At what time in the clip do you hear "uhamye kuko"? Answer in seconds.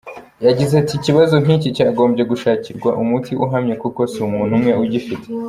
3.45-3.99